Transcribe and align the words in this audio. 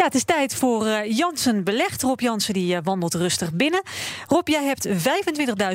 Ja, 0.00 0.06
het 0.06 0.14
is 0.14 0.24
tijd 0.24 0.54
voor 0.54 0.86
uh, 0.86 1.16
Jansen 1.16 1.64
Belegd. 1.64 2.02
Rob 2.02 2.20
Jansen 2.20 2.54
die, 2.54 2.74
uh, 2.74 2.78
wandelt 2.82 3.14
rustig 3.14 3.52
binnen. 3.52 3.82
Rob, 4.28 4.48
jij 4.48 4.64
hebt 4.64 4.88
25.000 4.88 4.92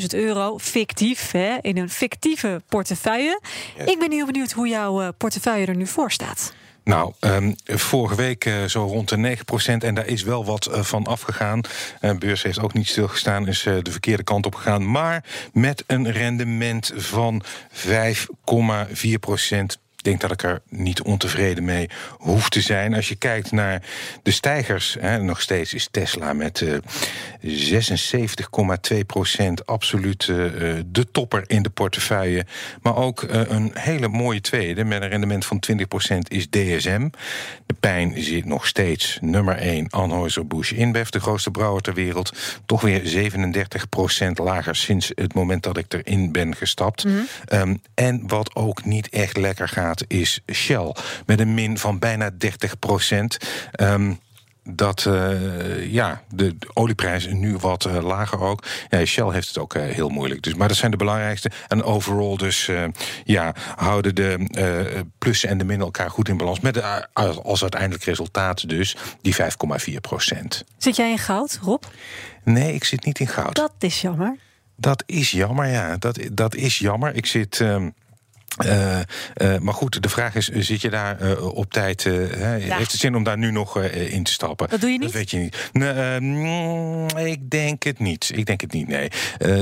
euro 0.09 0.57
fictief 0.57 1.31
hè, 1.31 1.57
in 1.61 1.77
een 1.77 1.89
fictieve 1.89 2.61
portefeuille. 2.69 3.41
Ik 3.85 3.99
ben 3.99 4.11
heel 4.11 4.25
benieuwd 4.25 4.51
hoe 4.51 4.67
jouw 4.67 5.01
uh, 5.01 5.07
portefeuille 5.17 5.65
er 5.65 5.75
nu 5.75 5.87
voor 5.87 6.11
staat. 6.11 6.53
Nou, 6.83 7.13
um, 7.19 7.55
vorige 7.65 8.15
week 8.15 8.45
uh, 8.45 8.63
zo 8.63 8.85
rond 8.85 9.09
de 9.09 9.37
9%. 9.37 9.41
En 9.77 9.95
daar 9.95 10.07
is 10.07 10.23
wel 10.23 10.45
wat 10.45 10.67
uh, 10.67 10.81
van 10.81 11.05
afgegaan. 11.05 11.61
De 11.61 11.69
uh, 12.01 12.17
beurs 12.17 12.43
heeft 12.43 12.59
ook 12.59 12.73
niet 12.73 12.87
stilgestaan, 12.87 13.47
is 13.47 13.61
de 13.61 13.91
verkeerde 13.91 14.23
kant 14.23 14.45
op 14.45 14.55
gegaan. 14.55 14.91
Maar 14.91 15.23
met 15.53 15.83
een 15.87 16.11
rendement 16.11 16.91
van 16.95 17.43
5,4% 17.73 17.87
denk 20.05 20.21
dat 20.21 20.31
ik 20.31 20.43
er 20.43 20.61
niet 20.69 21.01
ontevreden 21.01 21.63
mee 21.63 21.89
hoef 22.17 22.49
te 22.49 22.61
zijn. 22.61 22.93
Als 22.93 23.09
je 23.09 23.15
kijkt 23.15 23.51
naar 23.51 23.81
de 24.23 24.31
stijgers, 24.31 24.97
hè, 24.99 25.21
nog 25.21 25.41
steeds 25.41 25.73
is 25.73 25.87
Tesla 25.91 26.33
met 26.33 26.61
uh, 26.61 26.77
76,2 28.93 28.97
procent 29.05 29.65
absoluut 29.65 30.27
uh, 30.27 30.37
de 30.85 31.11
topper 31.11 31.43
in 31.47 31.63
de 31.63 31.69
portefeuille. 31.69 32.45
Maar 32.81 32.95
ook 32.95 33.25
een 33.29 33.71
hele 33.73 34.07
mooie 34.07 34.41
tweede 34.41 34.83
met 34.83 35.01
een 35.01 35.09
rendement 35.09 35.45
van 35.45 35.59
20 35.59 35.87
procent 35.87 36.31
is 36.31 36.49
DSM. 36.49 37.09
Pijn 37.85 38.23
zit 38.23 38.45
nog 38.45 38.67
steeds 38.67 39.17
nummer 39.21 39.57
1 39.57 39.89
Anheuser-Busch 39.89 40.71
InBev, 40.71 41.09
de 41.09 41.19
grootste 41.19 41.51
brouwer 41.51 41.81
ter 41.81 41.93
wereld. 41.93 42.31
Toch 42.65 42.81
weer 42.81 43.01
37 43.03 43.89
procent 43.89 44.37
lager 44.37 44.75
sinds 44.75 45.11
het 45.15 45.33
moment 45.33 45.63
dat 45.63 45.77
ik 45.77 45.93
erin 45.93 46.31
ben 46.31 46.55
gestapt. 46.55 47.03
Mm 47.03 47.11
-hmm. 47.11 47.59
um, 47.59 47.81
en 47.93 48.27
wat 48.27 48.55
ook 48.55 48.85
niet 48.85 49.09
echt 49.09 49.37
lekker 49.37 49.67
gaat 49.67 50.03
is 50.07 50.41
Shell. 50.51 50.95
Met 51.25 51.39
een 51.39 51.53
min 51.53 51.77
van 51.77 51.99
bijna 51.99 52.29
30 52.37 52.79
procent. 52.79 53.37
Um, 53.81 54.19
dat 54.69 55.05
uh, 55.07 55.91
ja, 55.91 56.21
de, 56.29 56.55
olieprijs 56.73 57.27
nu 57.27 57.57
wat 57.57 57.85
uh, 57.85 58.03
lager 58.03 58.39
ook. 58.39 58.63
Ja, 58.89 59.05
Shell 59.05 59.31
heeft 59.31 59.47
het 59.47 59.57
ook 59.57 59.75
uh, 59.75 59.83
heel 59.83 60.09
moeilijk. 60.09 60.41
Dus, 60.41 60.53
maar 60.53 60.67
dat 60.67 60.77
zijn 60.77 60.91
de 60.91 60.97
belangrijkste. 60.97 61.51
En 61.67 61.83
overal 61.83 62.37
dus 62.37 62.71
ja, 63.23 63.55
houden 63.75 64.15
de 64.15 65.05
plussen 65.17 65.49
en 65.49 65.57
de 65.57 65.63
minnen 65.63 65.85
elkaar 65.85 66.09
goed 66.09 66.29
in 66.29 66.37
balans. 66.37 66.59
Met 66.59 66.73
de, 66.73 67.07
als 67.43 67.61
uiteindelijk 67.61 68.03
resultaat 68.03 68.69
dus 68.69 68.95
die 69.21 69.35
5,4 69.35 69.93
procent. 70.01 70.63
Zit 70.77 70.95
jij 70.95 71.11
in 71.11 71.17
goud, 71.17 71.59
Rob? 71.61 71.83
Nee, 72.43 72.73
ik 72.73 72.83
zit 72.83 73.05
niet 73.05 73.19
in 73.19 73.27
goud. 73.27 73.55
Dat 73.55 73.73
is 73.79 74.01
jammer. 74.01 74.37
Dat 74.77 75.03
is 75.05 75.31
jammer, 75.31 75.67
ja. 75.67 75.97
Dat, 75.97 76.19
dat 76.31 76.55
is 76.55 76.79
jammer. 76.79 77.15
Ik 77.15 77.25
zit... 77.25 77.59
Um, 77.59 77.93
uh, 78.63 78.99
uh, 79.41 79.57
maar 79.59 79.73
goed, 79.73 80.03
de 80.03 80.09
vraag 80.09 80.35
is: 80.35 80.47
zit 80.47 80.81
je 80.81 80.89
daar 80.89 81.21
uh, 81.21 81.55
op 81.55 81.71
tijd? 81.71 82.01
Ja. 82.01 82.11
Heeft 82.47 82.91
het 82.91 83.01
zin 83.01 83.15
om 83.15 83.23
daar 83.23 83.37
nu 83.37 83.51
nog 83.51 83.79
in 83.83 84.23
te 84.23 84.31
stappen? 84.31 84.69
Dat 84.69 84.81
doe 84.81 84.89
je 84.89 84.97
niet? 84.97 85.07
Dat 85.07 85.17
weet 85.17 85.31
je 85.31 85.37
niet. 85.37 85.69
Nee, 85.71 86.19
mm, 86.19 87.07
ik 87.17 87.49
denk 87.49 87.83
het 87.83 87.99
niet. 87.99 88.31
Ik 88.33 88.45
denk 88.45 88.61
het 88.61 88.71
niet, 88.71 88.87
nee. 88.87 89.09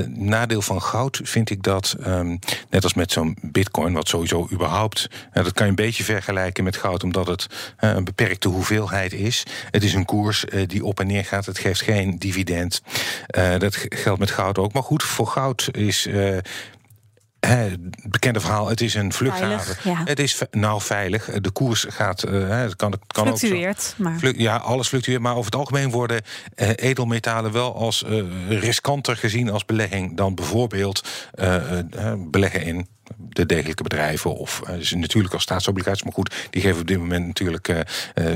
nadeel 0.08 0.62
van 0.62 0.82
goud 0.82 1.20
vind 1.24 1.50
ik 1.50 1.64
dat, 1.64 1.96
um, 2.08 2.40
net 2.70 2.84
als 2.84 2.94
met 2.94 3.12
zo'n 3.12 3.38
bitcoin, 3.42 3.94
wat 3.94 4.08
sowieso 4.08 4.48
überhaupt... 4.52 5.08
dat 5.32 5.54
kan 5.54 5.66
je 5.66 5.70
een 5.70 5.76
beetje 5.76 6.04
vergelijken 6.04 6.64
met 6.64 6.78
goud, 6.78 7.04
omdat 7.04 7.28
het 7.28 7.48
een 7.78 8.04
beperkte 8.04 8.48
hoeveelheid 8.48 9.14
is. 9.14 9.44
Het 9.72 9.84
is 9.84 9.94
een 9.94 10.06
koers 10.06 10.46
die 10.68 10.86
op 10.86 11.00
en 11.00 11.08
neer 11.08 11.26
gaat. 11.26 11.46
Het 11.46 11.60
geeft 11.60 11.82
geen 11.82 12.20
dividend. 12.20 12.82
dat 13.58 13.86
geldt 13.90 14.20
met 14.20 14.32
goud 14.32 14.58
ook. 14.58 14.74
Maar 14.74 14.84
goed, 14.84 15.04
voor 15.04 15.28
goud 15.28 15.70
is 15.72 16.08
het 17.48 17.80
bekende 18.12 18.40
verhaal, 18.40 18.68
het 18.68 18.82
is 18.82 18.94
een 18.94 19.14
vluchthaven. 19.14 19.76
Ja. 19.84 20.02
Het 20.06 20.20
is 20.20 20.42
nou 20.52 20.82
veilig. 20.82 21.26
De 21.26 21.52
koers 21.52 21.86
gaat. 21.90 22.26
Uh, 22.26 22.50
het 22.50 22.76
kan, 22.76 22.92
het 22.92 23.02
kan 23.08 23.28
fluctueert. 23.28 23.96
Ook 24.00 24.14
zo, 24.18 24.28
maar. 24.28 24.38
Ja, 24.38 24.56
alles 24.56 24.88
fluctueert. 24.88 25.22
Maar 25.22 25.36
over 25.36 25.46
het 25.46 25.56
algemeen 25.56 25.92
worden 25.92 26.22
uh, 26.56 26.70
edelmetalen 26.76 27.52
wel 27.52 27.76
als 27.76 28.04
uh, 28.08 28.24
riskanter 28.50 29.18
gezien 29.18 29.50
als 29.50 29.66
belegging 29.66 30.18
dan 30.18 30.36
bijvoorbeeld 30.36 31.04
beleggen 32.18 32.64
in 32.64 32.88
de 33.18 33.46
degelijke 33.46 33.84
bedrijven 33.84 34.36
of 34.36 34.60
dus 34.60 34.94
natuurlijk 34.94 35.34
als 35.34 35.44
staatsobligaties. 35.44 36.04
Maar 36.04 36.14
goed, 36.14 36.48
die 36.50 36.62
geven 36.62 36.82
op 36.82 36.88
dit 36.88 36.98
moment 36.98 37.28
natuurlijk 37.28 37.86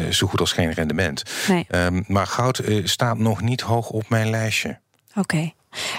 zo 0.10 0.28
goed 0.28 0.40
als 0.40 0.52
geen 0.52 0.72
rendement. 0.72 1.24
Nee. 1.48 1.66
Um, 1.70 2.04
maar 2.08 2.28
goud 2.28 2.62
staat 2.84 3.18
nog 3.18 3.42
niet 3.42 3.62
hoog 3.62 3.90
op 3.90 4.10
mijn 4.10 4.30
lijstje. 4.30 4.80
Oké. 5.10 5.20
Okay. 5.20 5.54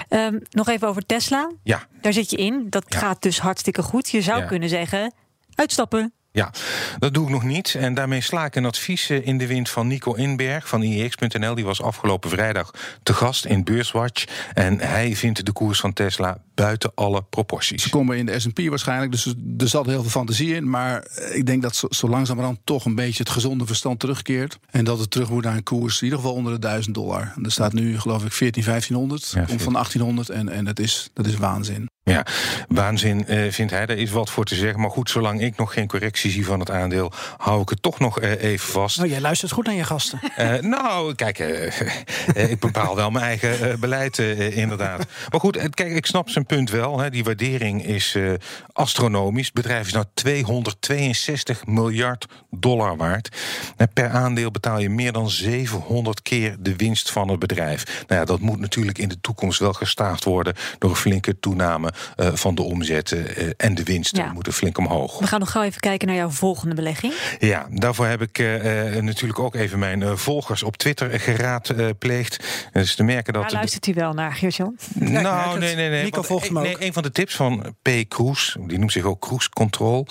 Um, 0.09 0.41
nog 0.49 0.67
even 0.69 0.87
over 0.87 1.05
Tesla. 1.05 1.51
Ja. 1.63 1.87
Daar 2.01 2.13
zit 2.13 2.29
je 2.29 2.37
in. 2.37 2.67
Dat 2.69 2.85
ja. 2.87 2.99
gaat 2.99 3.21
dus 3.21 3.39
hartstikke 3.39 3.81
goed. 3.81 4.09
Je 4.09 4.21
zou 4.21 4.39
ja. 4.39 4.45
kunnen 4.45 4.69
zeggen: 4.69 5.13
uitstappen. 5.55 6.13
Ja, 6.31 6.51
dat 6.99 7.13
doe 7.13 7.25
ik 7.25 7.29
nog 7.29 7.43
niet. 7.43 7.75
En 7.75 7.93
daarmee 7.93 8.21
sla 8.21 8.45
ik 8.45 8.55
een 8.55 8.65
advies 8.65 9.09
in 9.09 9.37
de 9.37 9.47
wind 9.47 9.69
van 9.69 9.87
Nico 9.87 10.13
Inberg 10.13 10.67
van 10.67 10.81
IEX.nl. 10.81 11.55
Die 11.55 11.65
was 11.65 11.81
afgelopen 11.81 12.29
vrijdag 12.29 12.71
te 13.03 13.13
gast 13.13 13.45
in 13.45 13.63
Beurswatch. 13.63 14.25
En 14.53 14.79
hij 14.79 15.15
vindt 15.15 15.45
de 15.45 15.51
koers 15.51 15.79
van 15.79 15.93
Tesla 15.93 16.37
buiten 16.61 16.91
alle 16.95 17.21
proporties. 17.29 17.83
Ze 17.83 17.89
komen 17.89 18.17
in 18.17 18.25
de 18.25 18.39
S&P 18.39 18.59
waarschijnlijk, 18.69 19.11
dus 19.11 19.25
er 19.57 19.67
zat 19.67 19.85
heel 19.85 20.01
veel 20.01 20.09
fantasie 20.09 20.55
in. 20.55 20.69
Maar 20.69 21.07
ik 21.31 21.45
denk 21.45 21.61
dat 21.61 21.75
zo, 21.75 21.87
zo 21.89 22.09
langzamerhand 22.09 22.59
toch 22.63 22.85
een 22.85 22.95
beetje 22.95 23.23
het 23.23 23.31
gezonde 23.31 23.65
verstand 23.65 23.99
terugkeert. 23.99 24.59
En 24.69 24.85
dat 24.85 24.99
het 24.99 25.11
terug 25.11 25.29
moet 25.29 25.43
naar 25.43 25.55
een 25.55 25.63
koers 25.63 25.97
in 25.97 26.03
ieder 26.03 26.19
geval 26.19 26.33
onder 26.33 26.53
de 26.53 26.59
1000 26.59 26.95
dollar. 26.95 27.33
En 27.35 27.45
er 27.45 27.51
staat 27.51 27.73
nu 27.73 27.99
geloof 27.99 28.25
ik 28.25 28.31
14, 28.31 28.63
1500. 28.63 29.31
Ja, 29.31 29.45
komt 29.45 29.61
van 29.61 29.73
1800 29.73 30.29
en, 30.29 30.49
en 30.49 30.65
dat, 30.65 30.79
is, 30.79 31.09
dat 31.13 31.25
is 31.25 31.35
waanzin. 31.35 31.87
Ja, 32.03 32.25
waanzin 32.67 33.25
uh, 33.27 33.51
vindt 33.51 33.71
hij. 33.71 33.85
Daar 33.85 33.97
is 33.97 34.11
wat 34.11 34.29
voor 34.29 34.45
te 34.45 34.55
zeggen. 34.55 34.79
Maar 34.79 34.89
goed, 34.89 35.09
zolang 35.09 35.41
ik 35.41 35.57
nog 35.57 35.73
geen 35.73 35.87
correctie 35.87 36.31
zie 36.31 36.45
van 36.45 36.59
het 36.59 36.71
aandeel, 36.71 37.11
hou 37.37 37.61
ik 37.61 37.69
het 37.69 37.81
toch 37.81 37.99
nog 37.99 38.21
uh, 38.21 38.43
even 38.43 38.67
vast. 38.67 38.99
Oh, 38.99 39.07
jij 39.07 39.21
luistert 39.21 39.51
goed 39.51 39.65
naar 39.65 39.75
je 39.75 39.83
gasten. 39.83 40.19
Uh, 40.39 40.53
nou, 40.57 41.15
kijk, 41.15 41.39
ik 42.51 42.59
bepaal 42.59 42.95
wel 42.95 43.09
mijn 43.09 43.25
eigen 43.25 43.79
beleid, 43.79 44.17
inderdaad. 44.17 45.05
Maar 45.29 45.39
goed, 45.39 45.69
kijk, 45.69 45.95
ik 45.95 46.05
snap 46.05 46.29
zijn 46.29 46.45
punt 46.49 46.69
wel. 46.69 46.99
Hè. 46.99 47.09
Die 47.09 47.23
waardering 47.23 47.85
is 47.85 48.17
astronomisch. 48.73 49.45
Het 49.45 49.53
bedrijf 49.53 49.87
is 49.87 49.93
nou 49.93 50.05
262 50.13 51.65
miljard 51.65 52.25
dollar 52.49 52.97
waard. 52.97 53.29
En 53.77 53.89
per 53.93 54.09
aandeel 54.09 54.51
betaal 54.51 54.79
je 54.79 54.89
meer 54.89 55.11
dan 55.11 55.29
700 55.29 56.21
keer 56.21 56.55
de 56.59 56.75
winst 56.75 57.11
van 57.11 57.29
het 57.29 57.39
bedrijf. 57.39 58.03
Nou 58.07 58.19
ja, 58.19 58.25
dat 58.25 58.39
moet 58.39 58.59
natuurlijk 58.59 58.97
in 58.97 59.09
de 59.09 59.21
toekomst 59.21 59.59
wel 59.59 59.73
gestaafd 59.73 60.23
worden 60.23 60.53
door 60.77 60.89
een 60.89 60.95
flinke 60.95 61.39
toename 61.39 61.93
uh, 62.17 62.33
van 62.33 62.55
de 62.55 62.61
omzetten 62.61 63.41
uh, 63.41 63.49
en 63.57 63.75
de 63.75 63.83
winsten 63.83 64.23
ja. 64.23 64.33
moeten 64.33 64.53
flink 64.53 64.77
omhoog. 64.77 65.19
We 65.19 65.27
gaan 65.27 65.39
nog 65.39 65.51
gauw 65.51 65.63
even 65.63 65.79
kijken 65.79 66.07
naar 66.07 66.15
jouw 66.15 66.29
volgende 66.29 66.75
belegging. 66.75 67.13
Ja, 67.39 67.67
daarvoor 67.71 68.05
heb 68.05 68.21
ik 68.21 68.39
uh, 68.39 68.95
natuurlijk 68.95 69.39
ook 69.39 69.55
even 69.55 69.79
mijn 69.79 70.17
volgers 70.17 70.63
op 70.63 70.77
Twitter 70.77 71.19
geraadpleegd. 71.19 72.67
Dus 72.71 72.95
te 72.95 73.03
merken 73.03 73.33
dat. 73.33 73.41
Daar 73.41 73.51
luistert 73.51 73.87
u 73.87 73.93
wel 73.93 74.13
naar, 74.13 74.33
Geert-Jan? 74.33 74.77
Nou, 74.93 75.59
nee, 75.59 75.75
nee, 75.75 75.89
nee. 75.89 76.03
Nico 76.03 76.21
Nee, 76.49 76.75
een 76.79 76.93
van 76.93 77.03
de 77.03 77.11
tips 77.11 77.35
van 77.35 77.75
P. 77.81 77.89
Kroes, 78.07 78.57
die 78.59 78.77
noemt 78.77 78.91
zich 78.91 79.03
ook 79.03 79.21
Kroes 79.21 79.49
Control 79.49 80.07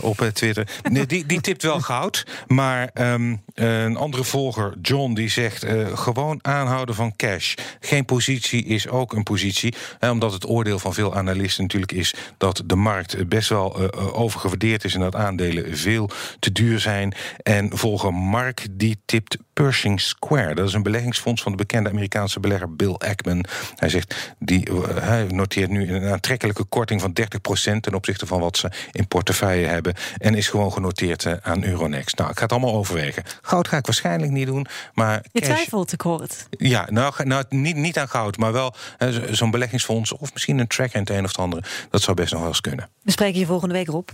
op 0.00 0.30
Twitter. 0.32 0.68
nee, 0.90 1.06
die, 1.06 1.26
die 1.26 1.40
tipt 1.40 1.62
wel 1.62 1.80
goud. 1.80 2.26
Maar 2.46 2.90
um, 2.94 3.42
een 3.54 3.96
andere 3.96 4.24
volger, 4.24 4.74
John, 4.82 5.14
die 5.14 5.28
zegt 5.28 5.66
gewoon 5.94 6.38
aanhouden 6.42 6.94
van 6.94 7.16
cash. 7.16 7.54
Geen 7.80 8.04
positie 8.04 8.64
is 8.64 8.88
ook 8.88 9.12
een 9.12 9.22
positie. 9.22 9.74
omdat 10.00 10.32
het 10.32 10.48
oordeel 10.48 10.78
van 10.78 10.94
veel 10.94 11.14
analisten 11.14 11.62
natuurlijk 11.62 11.92
is 11.92 12.14
dat 12.38 12.62
de 12.64 12.76
markt 12.76 13.28
best 13.28 13.48
wel 13.48 13.82
uh, 13.82 14.18
overgewaardeerd 14.18 14.84
is 14.84 14.94
en 14.94 15.00
dat 15.00 15.14
aandelen 15.14 15.76
veel 15.76 16.10
te 16.38 16.52
duur 16.52 16.80
zijn. 16.80 17.14
En 17.42 17.70
volger 17.78 18.14
Mark 18.14 18.66
die 18.70 18.98
tipt 19.04 19.36
Pershing 19.62 20.00
Square. 20.00 20.54
Dat 20.54 20.68
is 20.68 20.74
een 20.74 20.82
beleggingsfonds 20.82 21.42
van 21.42 21.52
de 21.52 21.58
bekende 21.58 21.90
Amerikaanse 21.90 22.40
belegger 22.40 22.76
Bill 22.76 22.92
Ackman. 22.92 23.44
Hij 23.76 23.88
zegt, 23.88 24.34
die, 24.38 24.70
uh, 24.70 24.84
hij 24.94 25.24
noteert 25.24 25.70
nu 25.70 25.94
een 25.94 26.12
aantrekkelijke 26.12 26.64
korting 26.64 27.00
van 27.00 27.12
30% 27.12 27.80
ten 27.80 27.94
opzichte 27.94 28.26
van 28.26 28.40
wat 28.40 28.56
ze 28.56 28.70
in 28.92 29.08
portefeuille 29.08 29.66
hebben. 29.66 29.94
En 30.18 30.34
is 30.34 30.48
gewoon 30.48 30.72
genoteerd 30.72 31.24
uh, 31.24 31.32
aan 31.42 31.64
Euronext. 31.64 32.16
Nou, 32.16 32.30
ik 32.30 32.36
ga 32.36 32.42
het 32.42 32.52
allemaal 32.52 32.74
overwegen. 32.74 33.22
Goud 33.42 33.68
ga 33.68 33.76
ik 33.76 33.86
waarschijnlijk 33.86 34.32
niet 34.32 34.46
doen. 34.46 34.66
Maar 34.94 35.24
Je 35.32 35.40
cash... 35.40 35.50
twijfelt, 35.50 35.92
ik 35.92 36.00
hoor 36.00 36.20
het. 36.20 36.46
Ja, 36.50 36.86
nou, 36.90 37.24
nou 37.24 37.44
niet, 37.48 37.76
niet 37.76 37.98
aan 37.98 38.08
goud, 38.08 38.36
maar 38.36 38.52
wel 38.52 38.74
uh, 38.98 39.08
zo'n 39.30 39.50
beleggingsfonds 39.50 40.12
of 40.12 40.32
misschien 40.32 40.58
een 40.58 40.66
tracker 40.66 40.94
in 40.94 41.00
het 41.00 41.10
een 41.10 41.24
of 41.24 41.30
het 41.30 41.38
andere. 41.38 41.62
Dat 41.90 42.02
zou 42.02 42.16
best 42.16 42.30
nog 42.30 42.40
wel 42.40 42.48
eens 42.48 42.60
kunnen. 42.60 42.88
We 43.02 43.10
spreken 43.10 43.38
je 43.38 43.46
volgende 43.46 43.74
week, 43.74 43.88
Rob. 43.88 44.08